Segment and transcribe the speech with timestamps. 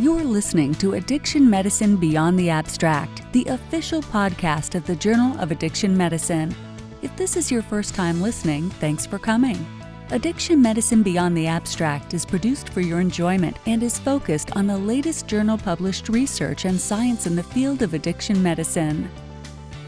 [0.00, 5.50] You're listening to Addiction Medicine Beyond the Abstract, the official podcast of the Journal of
[5.50, 6.54] Addiction Medicine.
[7.02, 9.66] If this is your first time listening, thanks for coming.
[10.12, 14.78] Addiction Medicine Beyond the Abstract is produced for your enjoyment and is focused on the
[14.78, 19.10] latest journal published research and science in the field of addiction medicine.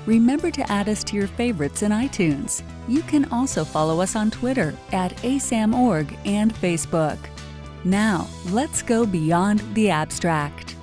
[0.06, 2.64] Remember to add us to your favorites in iTunes.
[2.88, 7.18] You can also follow us on Twitter at ASAMorg and Facebook.
[7.84, 10.76] Now, let's go beyond the abstract.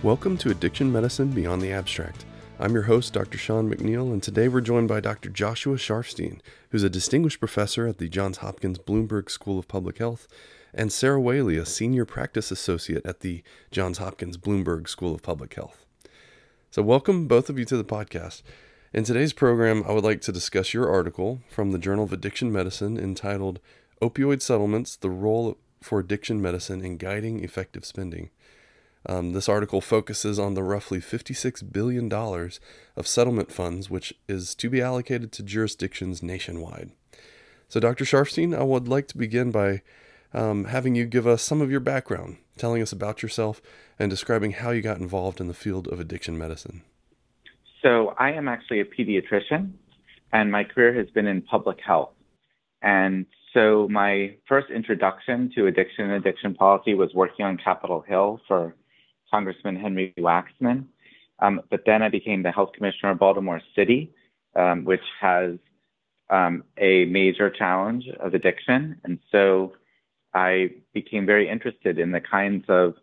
[0.00, 2.24] Welcome to Addiction Medicine Beyond the Abstract.
[2.60, 3.38] I'm your host, Dr.
[3.38, 5.30] Shawn McNeil, and today we're joined by Dr.
[5.30, 6.38] Joshua Sharfstein,
[6.70, 10.28] who's a distinguished professor at the Johns Hopkins Bloomberg School of Public Health,
[10.72, 15.54] and Sara Whaley, a senior practice associate at the Johns Hopkins Bloomberg School of Public
[15.54, 15.84] Health.
[16.70, 18.42] So, welcome both of you to the podcast.
[18.94, 22.52] In today's program, I would like to discuss your article from the Journal of Addiction
[22.52, 23.58] Medicine entitled
[24.02, 28.30] Opioid Settlements The Role for Addiction Medicine in Guiding Effective Spending.
[29.06, 34.68] Um, this article focuses on the roughly $56 billion of settlement funds, which is to
[34.68, 36.90] be allocated to jurisdictions nationwide.
[37.68, 38.04] So, Dr.
[38.04, 39.82] Sharfstein, I would like to begin by
[40.34, 43.62] um, having you give us some of your background, telling us about yourself,
[44.00, 46.82] and describing how you got involved in the field of addiction medicine.
[47.80, 49.74] So, I am actually a pediatrician,
[50.32, 52.10] and my career has been in public health.
[52.82, 58.40] And so my first introduction to addiction and addiction policy was working on Capitol Hill
[58.48, 58.74] for
[59.30, 60.86] Congressman Henry Waxman.
[61.38, 64.12] Um, but then I became the health commissioner of Baltimore City,
[64.54, 65.56] um, which has
[66.30, 69.00] um, a major challenge of addiction.
[69.04, 69.72] And so
[70.34, 72.94] I became very interested in the kinds of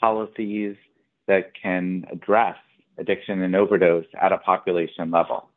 [0.00, 0.76] policies
[1.26, 2.56] that can address
[2.98, 5.48] addiction and overdose at a population level.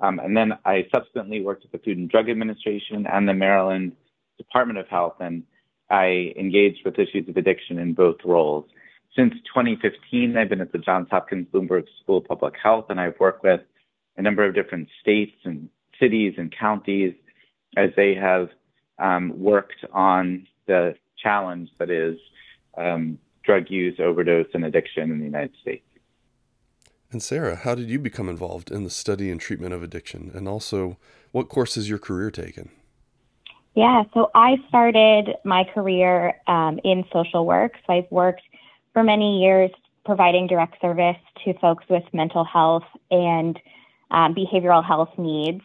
[0.00, 3.92] Um, and then I subsequently worked at the Food and Drug Administration and the Maryland
[4.36, 5.42] Department of Health, and
[5.90, 8.66] I engaged with issues of addiction in both roles.
[9.16, 13.18] Since 2015, I've been at the Johns Hopkins Bloomberg School of Public Health, and I've
[13.18, 13.60] worked with
[14.16, 17.14] a number of different states and cities and counties
[17.76, 18.50] as they have
[18.98, 22.16] um, worked on the challenge that is
[22.76, 25.84] um, drug use, overdose, and addiction in the United States.
[27.10, 30.30] And Sara, how did you become involved in the study and treatment of addiction?
[30.34, 30.98] And also,
[31.32, 32.70] what course has your career taken?
[33.74, 37.74] Yeah, so I started my career um, in social work.
[37.86, 38.42] So I've worked
[38.92, 39.70] for many years
[40.04, 43.58] providing direct service to folks with mental health and
[44.10, 45.60] um, behavioral health needs.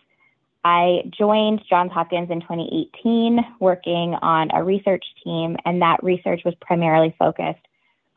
[0.65, 6.53] I joined Johns Hopkins in 2018 working on a research team, and that research was
[6.61, 7.65] primarily focused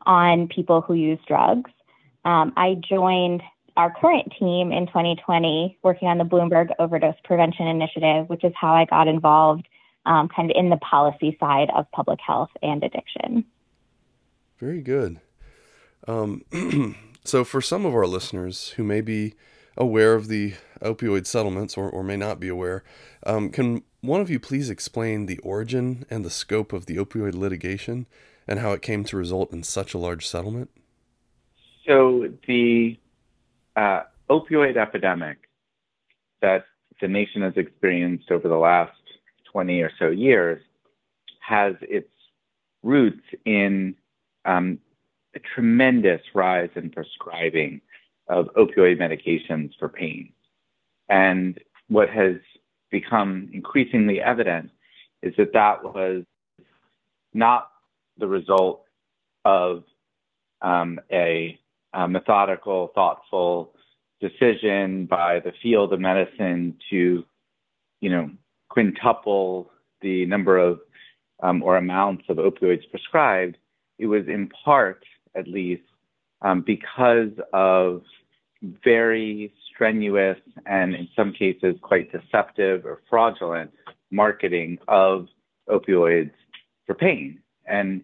[0.05, 1.71] on people who use drugs.
[2.27, 3.41] Um, I joined
[3.77, 8.73] our current team in 2020 working on the Bloomberg Overdose Prevention Initiative, which is how
[8.73, 9.65] I got involved
[10.05, 13.45] um, kind of in the policy side of public health and addiction.
[14.59, 15.21] Very good.
[16.05, 16.43] Um,
[17.23, 19.33] so, for some of our listeners who may be
[19.77, 22.83] aware of the opioid settlements or, or may not be aware,
[23.25, 27.35] um, can one of you please explain the origin and the scope of the opioid
[27.35, 28.05] litigation
[28.45, 30.69] and how it came to result in such a large settlement?
[31.87, 32.97] So the
[33.75, 35.37] uh, opioid epidemic
[36.41, 36.65] that
[36.99, 38.91] the nation has experienced over the last
[39.51, 40.61] 20 or so years
[41.39, 42.09] has its
[42.83, 43.95] roots in
[44.43, 44.79] um,
[45.35, 47.79] a tremendous rise in prescribing
[48.27, 50.33] of opioid medications for pain.
[51.07, 52.35] And what has
[52.91, 54.71] become increasingly evident
[55.21, 56.23] is that that was
[57.33, 57.69] not
[58.17, 58.83] the result
[59.45, 59.83] of
[60.61, 61.57] um, a
[61.93, 63.73] uh, methodical, thoughtful
[64.19, 67.23] decision by the field of medicine to,
[68.01, 68.29] you know,
[68.69, 69.71] quintuple
[70.01, 70.79] the number of
[71.41, 73.57] um, or amounts of opioids prescribed.
[73.99, 75.03] It was in part,
[75.35, 75.83] at least,
[76.41, 78.01] um, because of
[78.61, 83.71] very strenuous and in some cases quite deceptive or fraudulent
[84.11, 85.27] marketing of
[85.69, 86.31] opioids
[86.85, 87.39] for pain.
[87.67, 88.01] And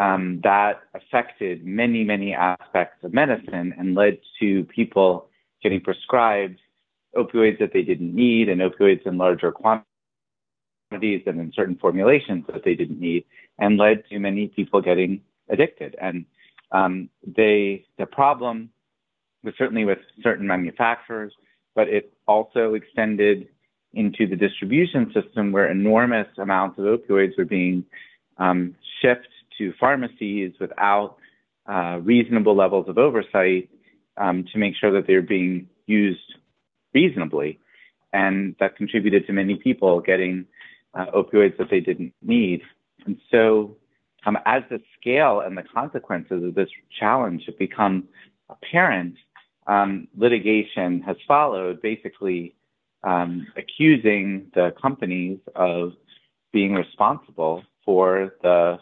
[0.00, 5.28] um, that affected many, many aspects of medicine and led to people
[5.62, 6.58] getting prescribed
[7.14, 9.84] opioids that they didn't need and opioids in larger quantities
[11.26, 13.24] and in certain formulations that they didn't need,
[13.58, 15.20] and led to many people getting
[15.50, 15.94] addicted.
[16.00, 16.24] And
[16.72, 18.70] um, they, the problem
[19.44, 21.32] was certainly with certain manufacturers,
[21.74, 23.48] but it also extended
[23.92, 27.84] into the distribution system where enormous amounts of opioids were being
[28.38, 29.28] um, shipped
[29.60, 31.16] to pharmacies without
[31.68, 33.68] uh, reasonable levels of oversight
[34.16, 36.34] um, to make sure that they're being used
[36.94, 37.60] reasonably.
[38.12, 40.46] And that contributed to many people getting
[40.94, 42.62] uh, opioids that they didn't need.
[43.06, 43.76] And so
[44.26, 48.08] um, as the scale and the consequences of this challenge have become
[48.48, 49.14] apparent,
[49.66, 52.54] um, litigation has followed, basically
[53.04, 55.92] um, accusing the companies of
[56.52, 58.78] being responsible for the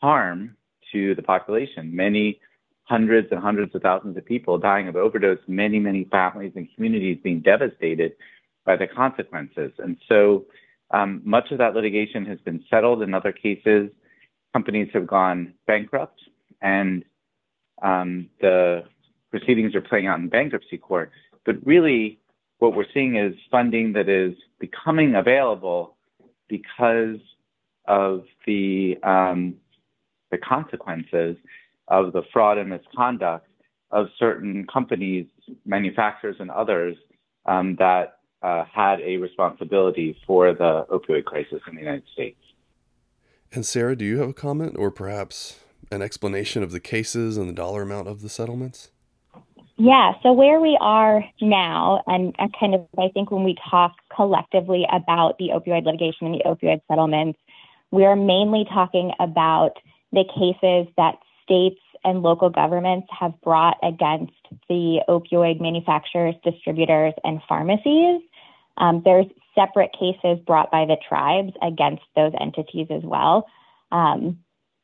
[0.00, 0.56] harm
[0.92, 1.94] to the population.
[1.94, 2.40] Many
[2.84, 7.18] hundreds and hundreds of thousands of people dying of overdose, many, many families and communities
[7.22, 8.12] being devastated
[8.64, 9.72] by the consequences.
[9.78, 10.46] And so
[10.90, 13.02] um, much of that litigation has been settled.
[13.02, 13.90] In other cases,
[14.54, 16.20] companies have gone bankrupt
[16.62, 17.04] and
[17.82, 18.84] um, the
[19.30, 21.10] proceedings are playing out in bankruptcy court.
[21.44, 22.18] But really,
[22.58, 25.96] what we're seeing is funding that is becoming available
[26.48, 27.20] because
[27.86, 29.54] of the um,
[30.30, 31.36] the consequences
[31.88, 33.46] of the fraud and misconduct
[33.90, 35.26] of certain companies,
[35.64, 36.96] manufacturers, and others
[37.46, 42.38] um, that uh, had a responsibility for the opioid crisis in the United States.
[43.52, 45.60] And Sara, do you have a comment or perhaps
[45.90, 48.90] an explanation of the cases and the dollar amount of the settlements?
[49.80, 53.92] Yeah, so where we are now, and, and kind of, I think when we talk
[54.14, 57.38] collectively about the opioid litigation and the opioid settlements,
[57.92, 59.76] we are mainly talking about
[60.12, 64.32] the cases that states and local governments have brought against
[64.68, 68.20] the opioid manufacturers, distributors, and pharmacies.
[68.76, 73.46] Um, there's separate cases brought by the tribes against those entities as well.
[73.90, 74.38] Um,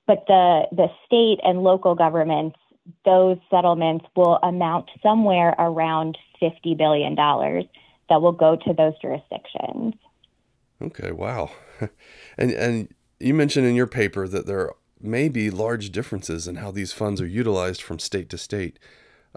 [0.07, 2.57] but the the state and local governments
[3.05, 9.95] those settlements will amount somewhere around $50 billion that will go to those jurisdictions.
[10.83, 11.51] Okay, wow.
[12.39, 14.71] and, and you mentioned in your paper that there
[15.05, 18.79] may be large differences in how these funds are utilized from state to state.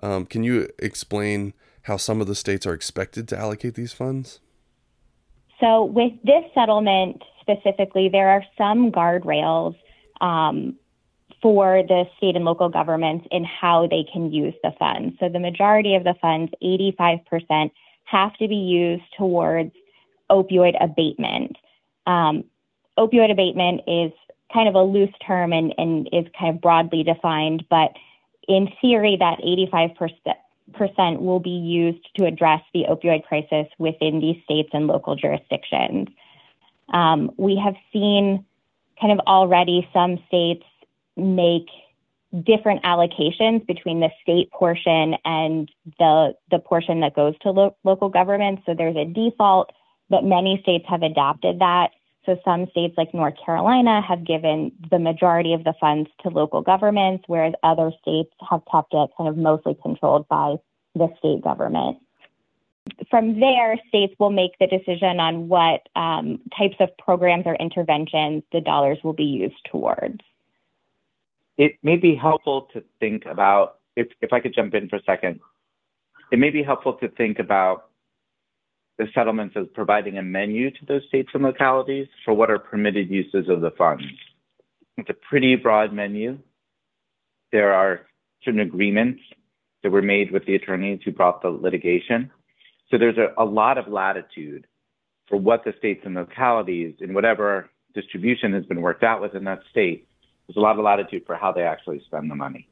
[0.02, 1.54] Um, can you explain
[1.84, 4.40] how some of the states are expected to allocate these funds?
[5.60, 9.76] So, with this settlement specifically, there are some guardrails
[10.22, 10.76] um,
[11.42, 15.16] for the state and local governments in how they can use the funds.
[15.20, 17.72] So the majority of the funds, 85%,
[18.06, 19.72] have to be used towards
[20.30, 21.56] opioid abatement.
[22.06, 22.44] Um,
[22.98, 24.12] opioid abatement is
[24.54, 27.92] kind of a loose term and, and is kind of broadly defined, but
[28.48, 34.70] in theory, that 85% will be used to address the opioid crisis within these states
[34.74, 36.08] and local jurisdictions.
[36.94, 38.46] Um, we have seen
[39.00, 40.64] kind of already some states
[41.16, 41.68] make
[42.44, 48.10] different allocations between the state portion and the the portion that goes to lo- local
[48.10, 48.64] governments.
[48.66, 49.72] So there's a default,
[50.10, 51.92] but many states have adopted that.
[52.28, 56.62] So some states like North Carolina have given the majority of the funds to local
[56.62, 60.58] governments, whereas other states have kept it kind of mostly controlled by
[60.94, 61.98] the state government.
[63.10, 68.44] From there, states will make the decision on what um, types of programs or interventions
[68.52, 70.22] the dollars will be used towards
[71.58, 75.04] it may be helpful to think about, if, if I could jump in for a
[75.04, 75.40] second,
[76.32, 77.87] it may be helpful to think about
[78.98, 83.10] the settlements as providing a menu to those states and localities for what are permitted
[83.10, 84.04] uses of the funds.
[84.98, 86.40] It's a pretty broad menu.
[87.52, 88.02] There are
[88.44, 89.22] certain agreements
[89.84, 92.32] that were made with the attorneys who brought the litigation.
[92.90, 94.66] So there's a, a lot of latitude
[95.30, 99.60] for what the states and localities in whatever distribution has been worked out within that
[99.70, 100.08] state
[100.48, 102.68] there's a lot of latitude for how they actually spend the money.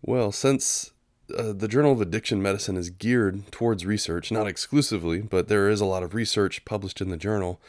[0.00, 0.92] Well, since
[1.36, 5.80] uh, the Journal of Addiction Medicine is geared towards research, not exclusively, but there is
[5.80, 7.60] a lot of research published in the journal.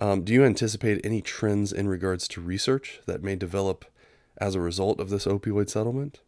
[0.00, 3.84] Um, do you anticipate any trends in regards to research that may develop
[4.38, 6.20] as a result of this opioid settlement?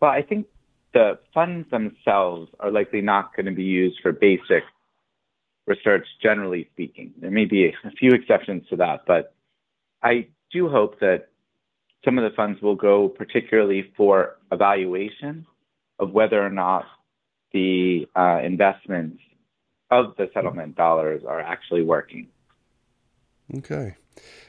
[0.00, 0.46] Well, I think
[0.92, 4.64] the funds themselves are likely not going to be used for basic
[5.66, 7.12] research, generally speaking.
[7.20, 9.34] There may be a few exceptions to that, but
[10.02, 11.28] I do hope that
[12.04, 15.46] some of the funds will go particularly for evaluation
[16.02, 16.84] of whether or not
[17.52, 19.22] the uh, investments
[19.90, 22.26] of the settlement dollars are actually working.
[23.54, 23.96] Okay.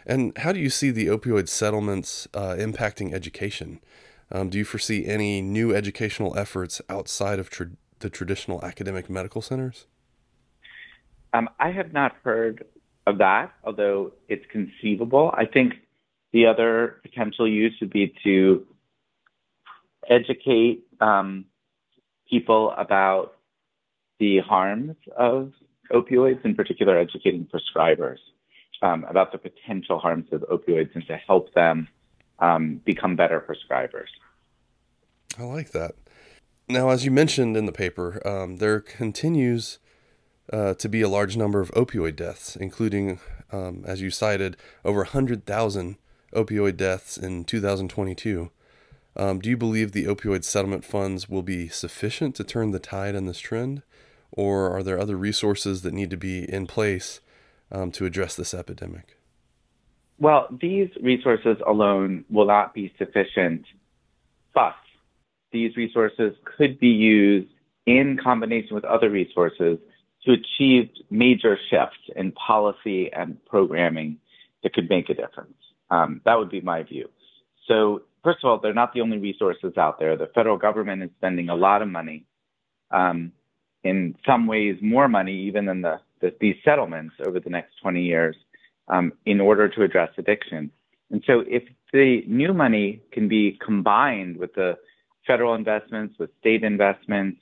[0.05, 3.79] And how do you see the opioid settlements uh, impacting education?
[4.31, 9.41] Um, do you foresee any new educational efforts outside of tra- the traditional academic medical
[9.41, 9.86] centers?
[11.33, 12.65] Um, I have not heard
[13.05, 15.31] of that, although it's conceivable.
[15.38, 15.74] I think
[16.31, 18.65] the other potential use would be to
[20.10, 21.45] educate um,
[22.29, 23.33] people about
[24.19, 25.51] the harms of
[25.91, 28.19] opioids, in particular, educating prescribers
[28.81, 31.88] um, about the potential harms of opioids and to help them
[32.39, 34.07] um, become better prescribers.
[35.38, 35.95] I like that.
[36.69, 39.79] Now, as you mentioned in the paper, um, there continues
[40.51, 43.19] uh, to be a large number of opioid deaths, including,
[43.51, 44.55] um, as you cited,
[44.86, 45.98] over 100,000
[46.33, 48.50] opioid deaths in 2022.
[49.15, 53.15] Um, do you believe the opioid settlement funds will be sufficient to turn the tide
[53.15, 53.84] on this trend,
[54.32, 57.20] or are there other resources that need to be in place
[57.72, 59.17] um, to address this epidemic?
[60.20, 63.65] Well, these resources alone will not be sufficient,
[64.53, 64.75] but
[65.51, 67.50] these resources could be used
[67.86, 69.77] in combination with other resources
[70.25, 74.17] to achieve major shifts in policy and programming
[74.63, 75.58] that could make a difference.
[75.89, 77.10] Um, that would be my view.
[77.67, 80.15] So, first of all, they're not the only resources out there.
[80.15, 82.25] The federal government is spending a lot of money,
[82.92, 83.32] um,
[83.84, 88.01] in some ways, more money even than the, the, these settlements over the next 20
[88.01, 88.36] years,
[88.88, 90.72] um, in order to address addiction.
[91.12, 94.77] And so, if the new money can be combined with the
[95.27, 97.39] federal investments, with state investments,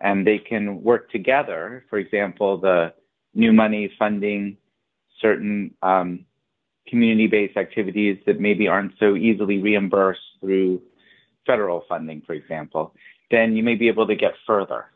[0.00, 1.84] and they can work together.
[1.90, 2.92] For example, the
[3.34, 4.56] new money funding
[5.20, 6.24] certain um,
[6.88, 10.82] community-based activities that maybe aren't so easily reimbursed through
[11.46, 12.94] federal funding, for example,
[13.30, 14.86] then you may be able to get further.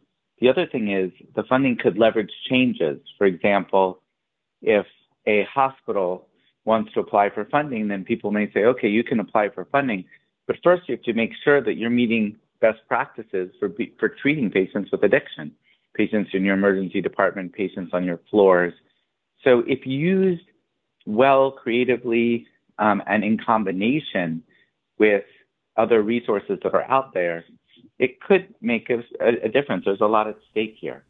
[0.41, 3.01] The other thing is the funding could leverage changes.
[3.17, 4.03] For example,
[4.61, 4.87] if
[5.27, 6.29] a hospital
[6.65, 10.05] wants to apply for funding, then people may say, okay, you can apply for funding,
[10.47, 14.51] but first you have to make sure that you're meeting best practices for, for treating
[14.51, 15.53] patients with addiction,
[15.95, 18.73] patients in your emergency department, patients on your floors.
[19.45, 20.45] So if used
[21.07, 22.47] well, creatively,
[22.79, 24.43] um, and in combination
[24.99, 25.25] with
[25.77, 27.45] other resources that are out there,
[27.99, 29.03] it could make a,
[29.45, 29.85] a difference.
[29.85, 31.05] There's a lot at stake here.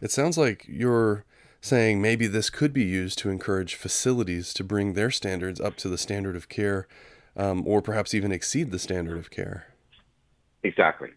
[0.00, 1.24] It sounds like you're
[1.60, 5.88] saying maybe this could be used to encourage facilities to bring their standards up to
[5.88, 6.86] the standard of care
[7.36, 9.66] um, or perhaps even exceed the standard of care.
[10.62, 11.08] Exactly.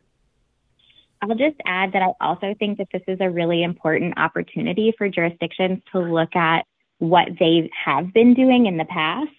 [1.21, 5.07] I'll just add that I also think that this is a really important opportunity for
[5.07, 6.65] jurisdictions to look at
[7.01, 9.31] what they have been doing in the past.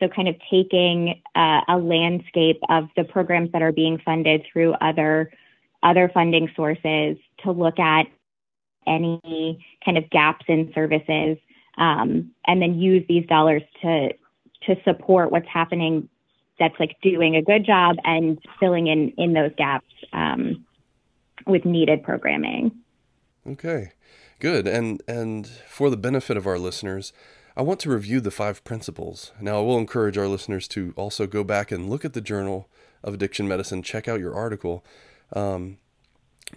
[0.00, 4.72] So, kind of taking uh, a landscape of the programs that are being funded through
[4.80, 5.30] other
[5.82, 8.06] other funding sources to look at
[8.86, 11.36] any kind of gaps in services,
[11.76, 14.12] um, and then use these dollars to
[14.66, 16.08] to support what's happening
[16.58, 20.64] that's like doing a good job and filling in in those gaps um,
[21.46, 22.72] with needed programming.
[23.46, 23.92] Okay,
[24.42, 24.66] good.
[24.66, 27.12] And and for the benefit of our listeners,
[27.56, 29.30] I want to review the five principles.
[29.40, 32.68] Now, I will encourage our listeners to also go back and look at the Journal
[33.04, 34.84] of Addiction Medicine, check out your article.
[35.32, 35.78] Um,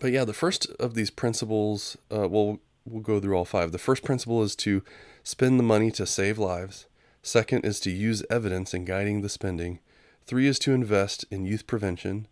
[0.02, 3.72] but yeah, the first of these principles, uh, well, we'll go through all five.
[3.72, 4.84] The first principle is to
[5.24, 6.88] spend the money to save lives.
[7.22, 9.80] Second is to use evidence in guiding the spending.
[10.26, 12.28] Three is to invest in youth prevention.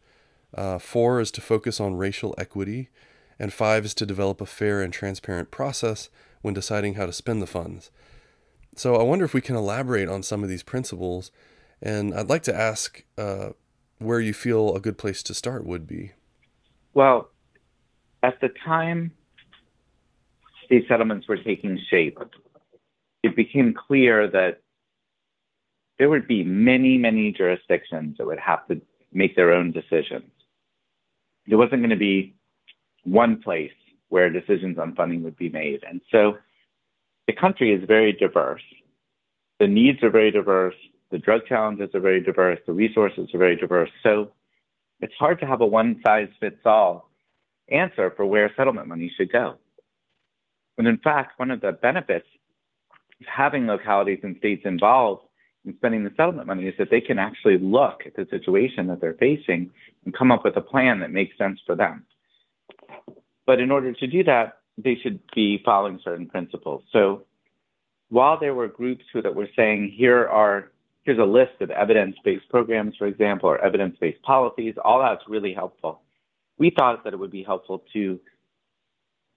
[0.56, 2.90] Uh, four is to focus on racial equity.
[3.40, 6.10] And five is to develop a fair and transparent process
[6.42, 7.92] when deciding how to spend the funds.
[8.76, 11.32] So I wonder if we can elaborate on some of these principles.
[11.82, 13.50] And I'd like to ask uh,
[14.00, 16.12] where you feel a good place to start would be.
[16.94, 17.30] Well,
[18.22, 19.12] at the time
[20.70, 22.18] these settlements were taking shape,
[23.24, 24.62] it became clear that
[26.00, 30.32] there would be many, many jurisdictions that would have to make their own decisions.
[31.48, 32.36] There wasn't going to be
[33.04, 33.72] one place
[34.10, 35.84] where decisions on funding would be made.
[35.88, 36.38] And so
[37.28, 38.62] the country is very diverse.
[39.60, 40.76] The needs are very diverse.
[41.12, 42.60] The drug challenges are very diverse.
[42.66, 43.90] The resources are very diverse.
[44.04, 44.32] So
[45.00, 47.10] it's hard to have a one size fits all
[47.70, 49.56] answer for where settlement money should go.
[50.78, 52.28] And in fact, one of the benefits
[53.22, 55.24] of having localities and states involved
[55.66, 59.00] in spending the settlement money is that they can actually look at the situation that
[59.00, 59.72] they're facing
[60.04, 62.06] and come up with a plan that makes sense for them.
[63.46, 66.84] But in order to do that, they should be following certain principles.
[66.92, 67.24] So
[68.10, 70.72] while there were groups who that were saying here are
[71.04, 76.02] here's a list of evidence-based programs, for example, or evidence-based policies, all that's really helpful.
[76.58, 78.20] We thought that it would be helpful to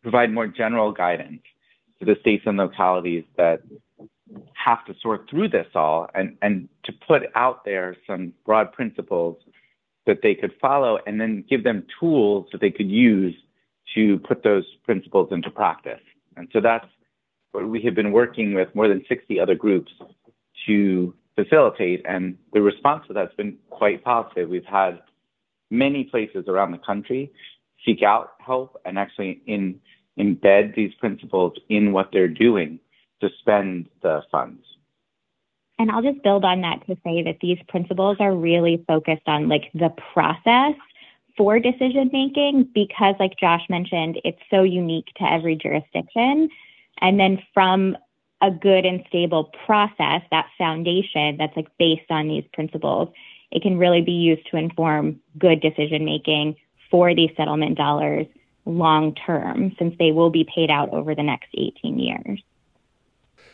[0.03, 1.43] provide more general guidance
[1.99, 3.63] to the states and localities that
[4.53, 9.37] have to sort through this all and, and to put out there some broad principles
[10.07, 13.35] that they could follow and then give them tools that they could use
[13.97, 16.01] to put those principles into practice.
[16.37, 16.87] And so that's
[17.53, 19.91] what we have been working with more than 60 other groups
[20.67, 22.05] to facilitate.
[22.07, 24.49] And the response to that's been quite positive.
[24.49, 25.01] We've had
[25.71, 27.33] many places around the country
[27.85, 29.81] seek out help and actually in,
[30.19, 32.79] embed these principles in what they're doing
[33.21, 34.63] to spend the funds.
[35.79, 39.49] And I'll just build on that to say that these principles are really focused on
[39.49, 40.75] like the process
[41.37, 46.49] for decision making because like Josh mentioned, it's so unique to every jurisdiction.
[47.01, 47.97] And then from
[48.43, 53.09] a good and stable process, that foundation that's like based on these principles,
[53.51, 56.57] it can really be used to inform good decision making
[56.91, 58.27] for these settlement dollars
[58.65, 62.43] long term, since they will be paid out over the next 18 years.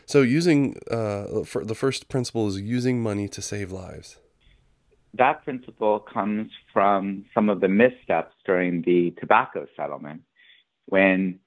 [0.06, 1.26] So, using uh,
[1.62, 4.18] the first principle is using money to save lives.
[5.14, 10.22] That principle comes from some of the missteps during the tobacco settlement,
[10.86, 11.40] when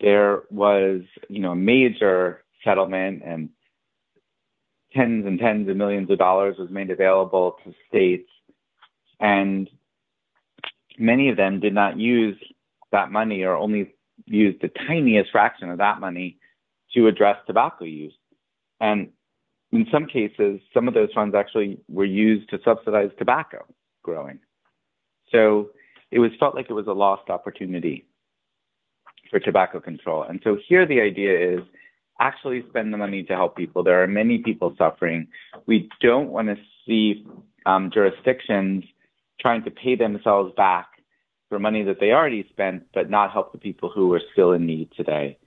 [0.00, 3.48] there was, you know, a major settlement and
[4.94, 8.28] tens and tens of millions of dollars was made available to states,
[9.20, 9.68] and
[10.98, 12.36] many of them did not use
[12.92, 13.94] that money or only
[14.26, 16.38] used the tiniest fraction of that money
[16.94, 18.14] to address tobacco use.
[18.80, 19.10] And
[19.72, 23.66] in some cases, some of those funds actually were used to subsidize tobacco
[24.02, 24.38] growing.
[25.30, 25.70] So
[26.10, 28.06] it was felt like it was a lost opportunity
[29.30, 30.22] for tobacco control.
[30.22, 31.60] And so here the idea is
[32.20, 33.82] actually spend the money to help people.
[33.82, 35.28] There are many people suffering.
[35.66, 36.56] We don't want to
[36.86, 37.26] see
[37.66, 38.84] um, jurisdictions
[39.40, 40.86] trying to pay themselves back
[41.48, 44.66] for money that they already spent, but not help the people who are still in
[44.66, 45.38] need today.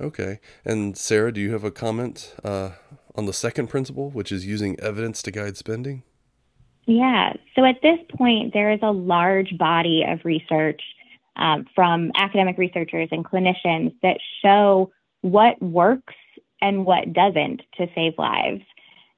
[0.00, 0.38] Okay.
[0.64, 2.70] And Sara, do you have a comment uh,
[3.14, 6.04] on the second principle, which is using evidence to guide spending?
[6.86, 7.34] Yeah.
[7.54, 10.80] So at this point, there is a large body of research
[11.36, 14.90] um, from academic researchers and clinicians that show
[15.20, 16.14] what works
[16.60, 18.62] and what doesn't to save lives.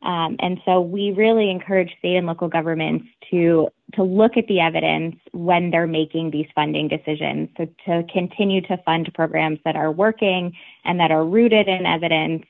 [0.03, 4.61] Um, and so we really encourage state and local governments to to look at the
[4.61, 7.49] evidence when they're making these funding decisions.
[7.57, 12.45] So to continue to fund programs that are working and that are rooted in evidence,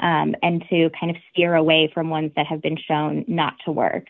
[0.00, 3.70] um, and to kind of steer away from ones that have been shown not to
[3.70, 4.06] work.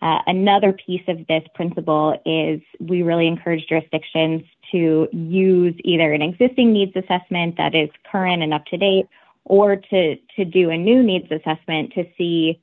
[0.00, 6.22] Uh, another piece of this principle is we really encourage jurisdictions to use either an
[6.22, 9.06] existing needs assessment that is current and up to date
[9.44, 12.60] or to, to do a new needs assessment to see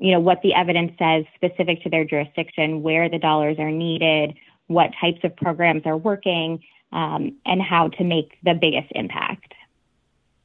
[0.00, 4.34] you know what the evidence says specific to their jurisdiction where the dollars are needed
[4.68, 9.54] what types of programs are working um, and how to make the biggest impact.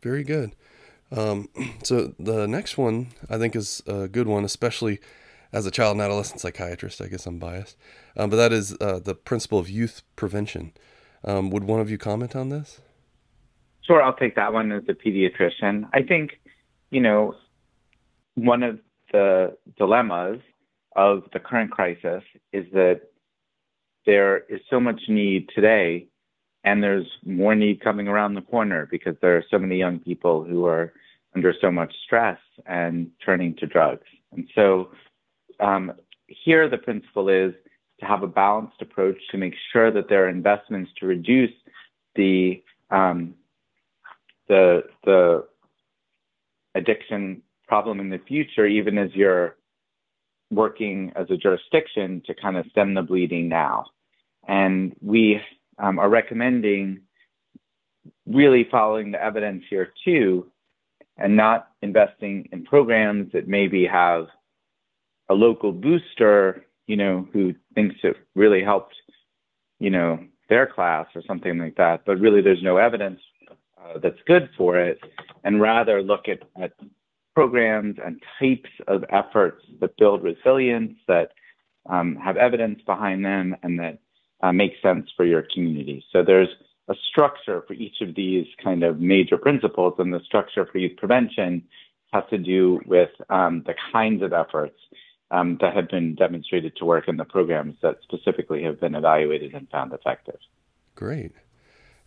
[0.02, 0.56] Very good.
[1.12, 1.50] Um,
[1.84, 5.00] so the next one i think is a good one especially
[5.52, 7.00] as a child and adolescent psychiatrist.
[7.00, 7.78] I guess i'm biased.
[8.18, 10.74] Um, but that is uh, the principle of youth prevention.
[11.24, 12.82] Um, would one of you comment on this
[13.84, 15.90] Sure, I'll take that one as a pediatrician.
[15.94, 16.40] I think,
[16.90, 17.36] you know,
[18.36, 18.80] one of
[19.12, 20.40] the dilemmas
[20.96, 23.02] of the current crisis is that
[24.06, 26.08] there is so much need today,
[26.64, 30.44] and there's more need coming around the corner because there are so many young people
[30.44, 30.94] who are
[31.36, 34.08] under so much stress and turning to drugs.
[34.32, 34.92] And so,
[35.60, 35.94] um,
[36.28, 37.54] here the principle is
[38.00, 41.54] to have a balanced approach to make sure that there are investments to reduce
[42.16, 43.34] the um,
[44.48, 45.46] the the
[46.76, 49.56] addiction problem in the future, even as you're
[50.52, 53.86] working as a jurisdiction to kind of stem the bleeding now.
[54.48, 55.40] And we
[55.80, 57.02] um, are recommending
[58.26, 60.52] really following the evidence here too,
[61.18, 64.28] and not investing in programs that maybe have
[65.30, 68.96] a local booster, you know, who thinks it really helped,
[69.80, 72.04] you know, their class or something like that.
[72.06, 73.22] But really, there's no evidence
[73.84, 75.00] uh, that's good for it,
[75.44, 76.74] and rather look at, at
[77.36, 81.32] programs and types of efforts that build resilience, that
[81.90, 84.00] um, have evidence behind them, and that
[84.42, 86.04] uh, make sense for your community.
[86.12, 86.50] So there's
[86.90, 90.98] a structure for each of these kind of major principles, and the structure for youth
[90.98, 91.64] prevention
[92.12, 94.78] has to do with um, the kinds of efforts
[95.32, 99.54] um, that have been demonstrated to work in the programs that specifically have been evaluated
[99.54, 100.38] and found effective.
[100.96, 101.32] Great.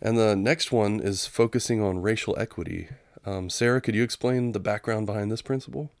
[0.01, 2.89] And the next one is focusing on racial equity.
[3.25, 5.91] Um, Sara, could you explain the background behind this principle?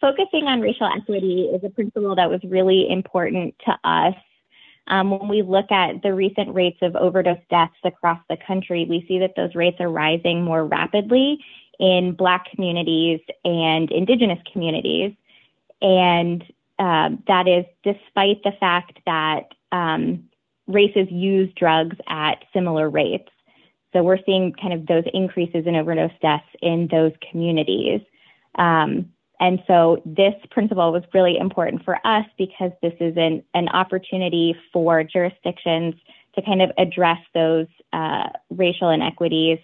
[0.00, 4.14] Focusing on racial equity is a principle that was really important to us.
[4.88, 9.04] Um, when we look at the recent rates of overdose deaths across the country, we
[9.06, 11.38] see that those rates are rising more rapidly
[11.78, 15.12] in Black communities and Indigenous communities.
[15.80, 16.42] And
[16.78, 20.29] uh, that is despite the fact that um,
[20.70, 23.28] races use drugs at similar rates.
[23.92, 28.00] So we're seeing kind of those increases in overdose deaths in those communities.
[28.56, 33.68] Um, and so this principle was really important for us because this is an, an
[33.70, 35.94] opportunity for jurisdictions
[36.34, 39.58] to kind of address those uh, racial inequities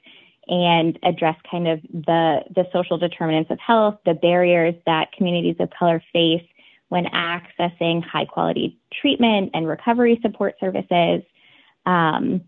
[0.49, 5.69] and address kind of the, the social determinants of health, the barriers that communities of
[5.79, 6.43] color face
[6.89, 11.23] when accessing high quality treatment and recovery support services.
[11.85, 12.43] Um,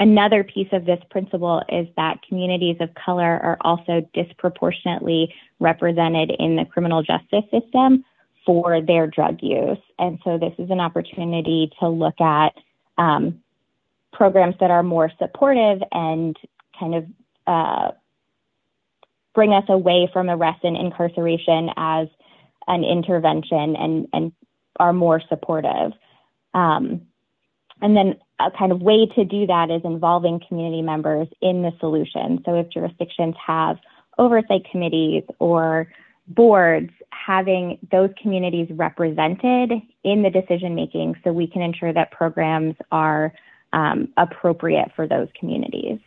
[0.00, 6.56] Another piece of this principle is that communities of color are also disproportionately represented in
[6.56, 8.04] the criminal justice system
[8.44, 9.78] for their drug use.
[9.98, 12.54] And so this is an opportunity to look at
[12.98, 13.40] um,
[14.12, 16.36] programs that are more supportive and
[16.78, 17.06] kind of
[17.46, 17.92] uh,
[19.32, 22.08] bring us away from arrest and incarceration as
[22.66, 24.32] an intervention and, and
[24.78, 25.92] are more supportive.
[26.52, 27.02] Um,
[27.80, 31.72] and then a kind of way to do that is involving community members in the
[31.80, 32.42] solution.
[32.44, 33.78] So if jurisdictions have
[34.18, 35.88] oversight committees or
[36.26, 39.72] boards, having those communities represented
[40.02, 43.32] in the decision making so we can ensure that programs are
[43.72, 45.98] um, appropriate for those communities.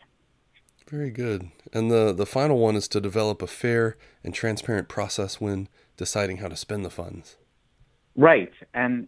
[0.89, 1.49] Very good.
[1.73, 6.37] And the, the final one is to develop a fair and transparent process when deciding
[6.37, 7.37] how to spend the funds.
[8.15, 8.51] Right.
[8.73, 9.07] And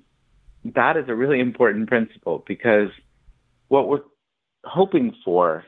[0.64, 2.90] that is a really important principle because
[3.68, 4.04] what we're
[4.64, 5.64] hoping for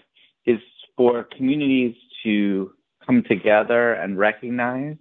[0.45, 0.60] is
[0.97, 2.71] for communities to
[3.06, 4.97] come together and recognize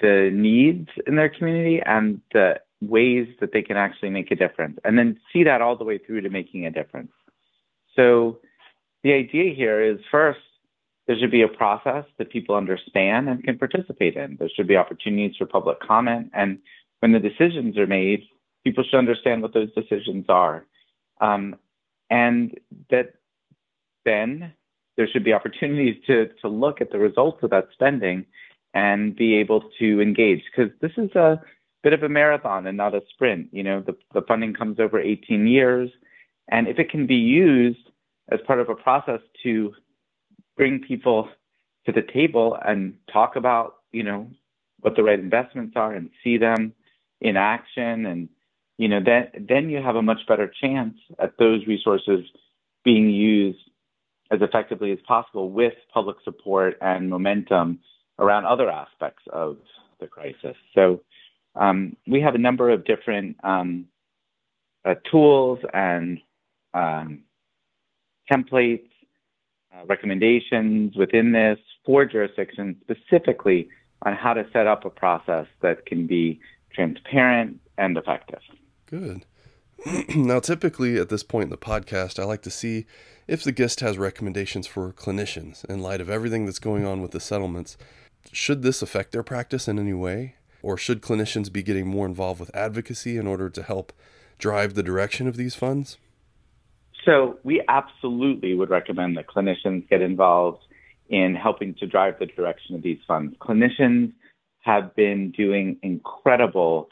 [0.00, 4.78] the needs in their community and the ways that they can actually make a difference,
[4.84, 7.12] and then see that all the way through to making a difference.
[7.96, 8.38] So,
[9.02, 10.40] the idea here is first,
[11.06, 14.36] there should be a process that people understand and can participate in.
[14.38, 16.30] There should be opportunities for public comment.
[16.32, 16.58] And
[17.00, 18.22] when the decisions are made,
[18.64, 20.64] people should understand what those decisions are.
[21.20, 21.56] Um,
[22.10, 22.58] and
[22.90, 23.14] that
[24.04, 24.52] then
[24.96, 28.24] there should be opportunities to, to look at the results of that spending
[28.72, 31.40] and be able to engage because this is a
[31.82, 33.48] bit of a marathon and not a sprint.
[33.52, 35.90] You know, the, the funding comes over 18 years.
[36.48, 37.90] And if it can be used
[38.32, 39.74] as part of a process to
[40.56, 41.28] bring people
[41.86, 44.30] to the table and talk about, you know,
[44.80, 46.72] what the right investments are and see them
[47.20, 48.28] in action and
[48.76, 52.24] you know, then then you have a much better chance at those resources
[52.84, 53.58] being used
[54.30, 57.78] as effectively as possible with public support and momentum
[58.18, 59.58] around other aspects of
[60.00, 60.56] the crisis.
[60.74, 61.02] So
[61.54, 63.86] um, we have a number of different um,
[64.84, 66.18] uh, tools and
[66.72, 67.22] um,
[68.30, 68.88] templates,
[69.74, 73.68] Uh, recommendations within this for jurisdictions specifically
[74.02, 76.38] on how to set up a process that can be
[76.72, 78.40] transparent and effective.
[78.86, 79.24] Good.
[80.14, 82.86] now, typically at this point in the podcast, I like to see
[83.26, 87.10] if the guest has recommendations for clinicians in light of everything that's going on with
[87.10, 87.76] the settlements.
[88.32, 90.36] Should this affect their practice in any way?
[90.62, 93.92] Or should clinicians be getting more involved with advocacy in order to help
[94.38, 95.98] drive the direction of these funds?
[97.04, 100.62] So, we absolutely would recommend that clinicians get involved
[101.08, 103.36] in helping to drive the direction of these funds.
[103.38, 104.12] Clinicians
[104.60, 106.88] have been doing incredible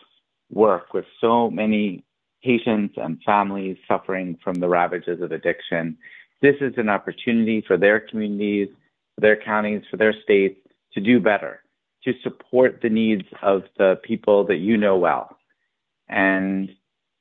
[0.51, 2.05] work with so many
[2.45, 5.97] patients and families suffering from the ravages of addiction.
[6.43, 8.69] This is an opportunity for their communities,
[9.15, 10.59] for their counties, for their states
[10.93, 11.63] to do better,
[12.05, 15.39] to support the needs of the people that you know well.
[16.09, 16.71] And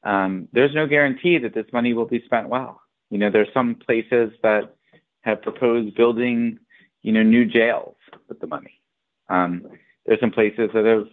[0.03, 2.80] um, there's no guarantee that this money will be spent well.
[3.11, 4.73] You know, there's some places that
[5.21, 6.57] have proposed building,
[7.03, 7.95] you know, new jails
[8.27, 8.81] with the money.
[9.29, 9.67] Um,
[10.05, 11.07] there's some places that have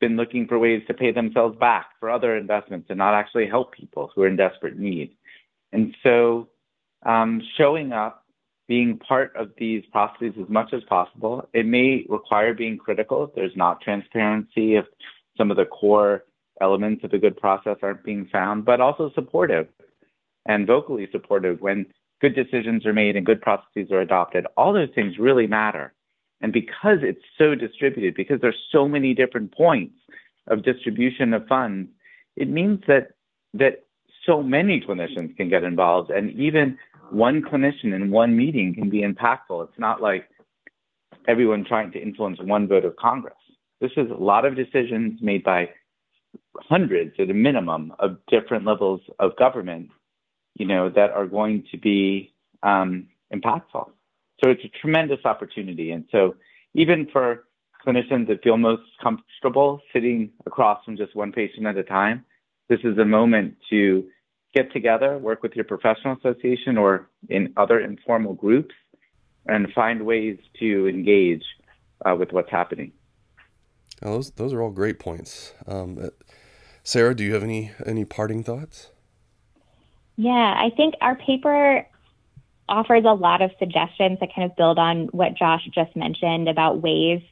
[0.00, 3.72] been looking for ways to pay themselves back for other investments and not actually help
[3.72, 5.14] people who are in desperate need.
[5.72, 6.48] And so,
[7.04, 8.24] um, showing up,
[8.66, 13.34] being part of these processes as much as possible, it may require being critical if
[13.34, 14.86] there's not transparency, if
[15.36, 16.24] some of the core
[16.60, 19.68] elements of a good process aren't being found, but also supportive
[20.46, 21.86] and vocally supportive when
[22.20, 24.46] good decisions are made and good processes are adopted.
[24.56, 25.92] All those things really matter.
[26.40, 29.96] And because it's so distributed, because there's so many different points
[30.46, 31.90] of distribution of funds,
[32.36, 33.08] it means that
[33.54, 33.84] that
[34.24, 36.76] so many clinicians can get involved and even
[37.10, 39.68] one clinician in one meeting can be impactful.
[39.68, 40.28] It's not like
[41.28, 43.36] everyone trying to influence one vote of Congress.
[43.80, 45.70] This is a lot of decisions made by
[46.56, 49.90] hundreds at a minimum of different levels of government,
[50.58, 53.90] you know, that are going to be um, impactful.
[54.42, 55.90] So it's a tremendous opportunity.
[55.90, 56.36] And so
[56.74, 57.44] even for
[57.86, 62.24] clinicians that feel most comfortable sitting across from just one patient at a time,
[62.68, 64.04] this is a moment to
[64.54, 68.74] get together, work with your professional association or in other informal groups,
[69.46, 71.44] and find ways to engage
[72.04, 72.92] uh, with what's happening.
[74.02, 75.54] Now, those those are all great points.
[75.66, 76.08] Um, uh,
[76.82, 78.90] Sara, do you have any any parting thoughts?
[80.16, 81.86] Yeah, I think our paper
[82.68, 86.82] offers a lot of suggestions that kind of build on what Josh just mentioned about
[86.82, 87.22] ways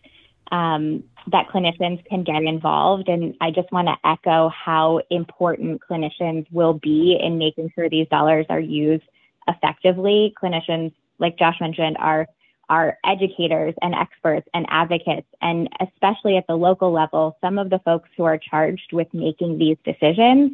[0.53, 3.09] um, that clinicians can get involved.
[3.09, 8.09] And I just want to echo how important clinicians will be in making sure these
[8.09, 9.05] dollars are used
[9.49, 10.35] effectively.
[10.41, 12.29] Clinicians, like Josh mentioned, are
[12.71, 17.79] are educators and experts and advocates, and especially at the local level, some of the
[17.81, 20.53] folks who are charged with making these decisions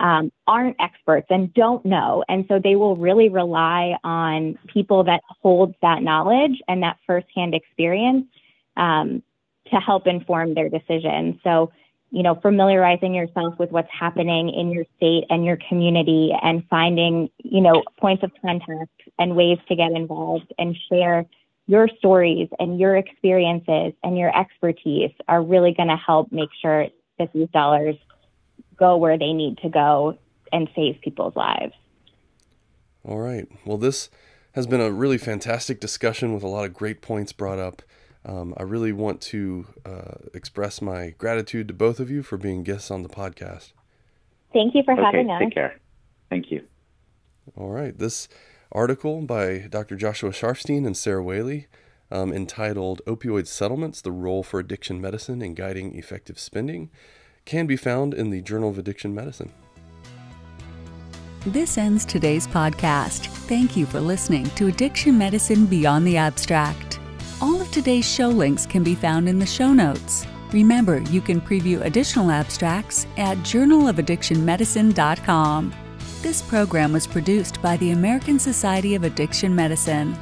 [0.00, 2.24] um, aren't experts and don't know.
[2.28, 7.54] And so they will really rely on people that hold that knowledge and that firsthand
[7.54, 8.26] experience
[8.76, 9.22] um,
[9.70, 11.40] to help inform their decision.
[11.44, 11.72] So,
[12.10, 17.30] you know, familiarizing yourself with what's happening in your state and your community and finding,
[17.38, 21.24] you know, points of contact and ways to get involved and share
[21.66, 26.88] your stories and your experiences and your expertise are really going to help make sure
[27.18, 27.96] that these dollars
[28.82, 30.18] go where they need to go
[30.52, 31.72] and save people's lives.
[33.04, 33.46] All right.
[33.64, 34.10] Well, this
[34.52, 37.82] has been a really fantastic discussion with a lot of great points brought up.
[38.24, 42.62] Um, I really want to uh, express my gratitude to both of you for being
[42.64, 43.72] guests on the podcast.
[44.52, 45.40] Thank you for okay, having us.
[45.40, 45.80] Take care.
[46.28, 46.62] Thank you.
[47.56, 47.96] All right.
[47.96, 48.28] This
[48.70, 49.96] article by Dr.
[49.96, 51.66] Joshua Sharfstein and Sara Whaley,
[52.10, 56.90] um, entitled Opioid Settlements The Role for Addiction Medicine in Guiding Effective Spending,
[57.44, 59.52] can be found in the Journal of Addiction Medicine.
[61.46, 63.26] This ends today's podcast.
[63.48, 67.00] Thank you for listening to Addiction Medicine Beyond the Abstract.
[67.40, 70.24] All of today's show links can be found in the show notes.
[70.52, 75.74] Remember, you can preview additional abstracts at journalofaddictionmedicine.com.
[76.20, 80.16] This program was produced by the American Society of Addiction Medicine.